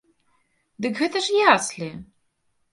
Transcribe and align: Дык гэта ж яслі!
Дык 0.85 0.93
гэта 1.03 1.17
ж 1.27 1.37
яслі! 1.55 1.93